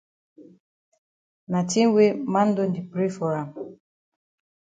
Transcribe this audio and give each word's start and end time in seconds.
Na 1.51 1.59
tin 1.69 1.87
way 1.95 2.09
man 2.33 2.49
don 2.55 2.69
di 2.75 2.81
pray 2.91 3.09
for 3.17 3.31
am. 3.41 3.47